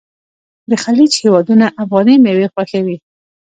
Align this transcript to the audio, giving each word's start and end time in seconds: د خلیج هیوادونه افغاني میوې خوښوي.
د 0.69 0.71
خلیج 0.83 1.11
هیوادونه 1.23 1.65
افغاني 1.83 2.15
میوې 2.23 2.47
خوښوي. 2.53 2.97